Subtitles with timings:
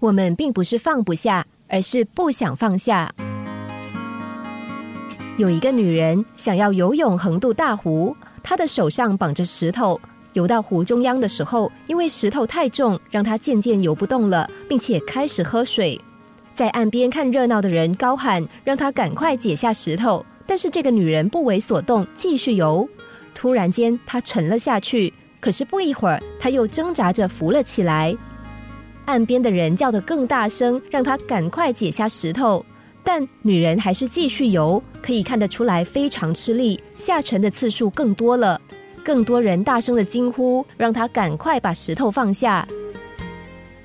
[0.00, 3.14] 我们并不是放不下，而是不想放下。
[5.36, 10.00] 有一个女人想要游泳横渡大湖，她的手上绑着石头。
[10.32, 16.00] 游到湖中央的时候，因为石头太重，让她渐渐游不动了，并且开始喝水。
[16.54, 20.24] 在岸边看热闹的人高喊，让她赶快解下石头。
[20.46, 22.88] 但是这个女人不为所动，继续游。
[23.34, 25.12] 突然间，她沉了下去。
[25.40, 28.16] 可是不一会儿，她又挣扎着浮了起来。
[29.06, 32.64] 岸边的人叫得更大声，让她赶快解下石头。
[33.02, 38.60] 但女人还是继续游，可以看得出来非常吃力，下沉的次数更多了。
[39.02, 42.68] 更多人大声的惊呼，让她赶快把石头放下。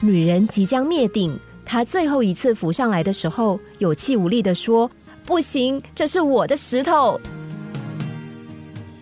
[0.00, 4.90] 女人即将灭顶，她最后一次浮上来的时候，有气无力的说
[5.24, 7.18] ：“不行，这是我的石头。”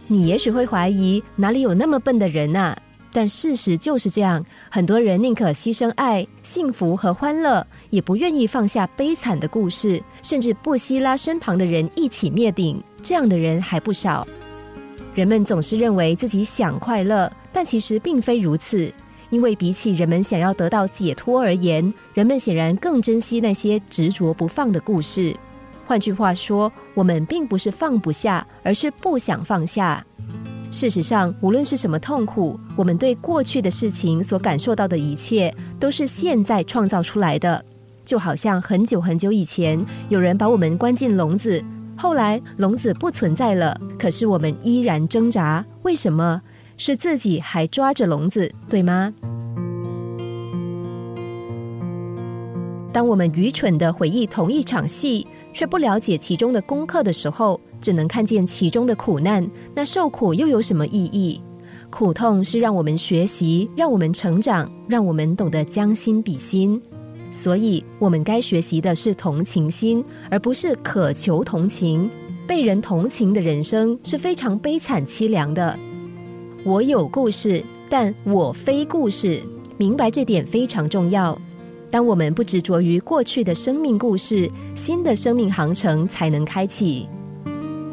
[0.07, 2.77] 你也许会怀疑，哪里有那么笨的人呢？
[3.15, 12.83] 但事实就是这样，很多人宁可牺牲爱、幸福和欢乐，也不愿意放下悲惨的故事，甚至不惜拉身旁的人一起灭顶。
[13.01, 14.27] 这样的人还不少。
[15.15, 18.93] 人们总是认为自己想快乐，但其实并非如此。
[19.31, 25.37] 因为比起人们想要得到解脱而言，人们显然更珍惜那些执着不放的故事。
[25.87, 30.05] 换句话说，我们并不是放不下，而是不想放下。
[30.75, 37.65] 事实上，无论是什么痛苦，我们对过去的事情所感受到的一切，都是现在创造出来的。
[38.05, 41.65] 就好像很久很久以前，有人把我们关进笼子，
[41.97, 45.65] 后来笼子不存在了，可是我们依然挣扎。
[45.83, 46.43] 为什么？
[46.77, 49.15] 是自己还抓着笼子，对吗？
[52.93, 61.39] 当我们愚蠢的回忆同一场戏，却不了解其中的功课的时候，只能看见其中的苦难，那受苦又有什么意义？
[61.91, 66.81] 苦痛是让我们学习，让我们成长，让我们懂得将心比心。
[67.31, 72.09] 所以，我们该学习的是同情心，而不是渴求同情。
[72.47, 75.79] 被人同情的人生是非常悲惨凄凉的。
[76.65, 79.43] 我有故事，但我非故事。
[79.77, 81.39] 明白这点非常重要。
[81.91, 87.07] 当我们不执着于过去的生命故事，新的生命航程才能开启。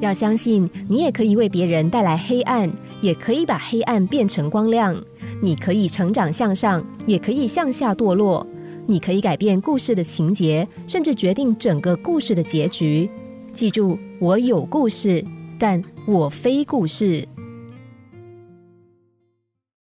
[0.01, 2.69] 要相信，你也可以为别人带来黑暗，
[3.01, 4.95] 也可以把黑暗变成光亮。
[5.41, 8.45] 你可以成长向上，也可以向下堕落。
[8.87, 13.07] 你可以改变故事的情节，甚至决定整个故事的结局。
[13.53, 15.23] 记住，我有故事，
[15.59, 17.27] 但我非故事。